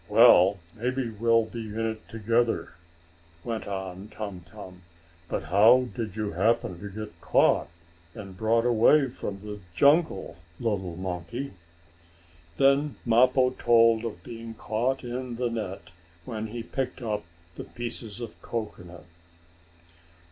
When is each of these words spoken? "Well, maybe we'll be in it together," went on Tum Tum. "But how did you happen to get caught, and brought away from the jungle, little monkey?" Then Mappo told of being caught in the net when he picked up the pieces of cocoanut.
"Well, 0.09 0.57
maybe 0.75 1.11
we'll 1.11 1.45
be 1.45 1.67
in 1.67 1.85
it 1.85 2.09
together," 2.09 2.73
went 3.43 3.67
on 3.67 4.07
Tum 4.07 4.39
Tum. 4.47 4.81
"But 5.29 5.43
how 5.43 5.89
did 5.95 6.15
you 6.15 6.31
happen 6.31 6.79
to 6.79 6.89
get 6.89 7.21
caught, 7.21 7.67
and 8.15 8.35
brought 8.35 8.65
away 8.65 9.11
from 9.11 9.41
the 9.41 9.59
jungle, 9.75 10.37
little 10.59 10.97
monkey?" 10.97 11.53
Then 12.57 12.95
Mappo 13.05 13.51
told 13.51 14.03
of 14.03 14.23
being 14.23 14.55
caught 14.55 15.03
in 15.03 15.35
the 15.35 15.51
net 15.51 15.91
when 16.25 16.47
he 16.47 16.63
picked 16.63 17.03
up 17.03 17.23
the 17.53 17.63
pieces 17.63 18.19
of 18.21 18.41
cocoanut. 18.41 19.05